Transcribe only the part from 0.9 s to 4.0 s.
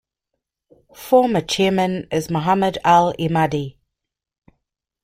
Former Chairman is Mohammed Al Emadi.